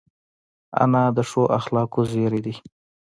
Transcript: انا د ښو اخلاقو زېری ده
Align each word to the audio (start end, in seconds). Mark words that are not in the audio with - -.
انا 0.83 1.03
د 1.17 1.19
ښو 1.29 1.43
اخلاقو 1.59 2.01
زېری 2.11 2.41
ده 2.45 2.53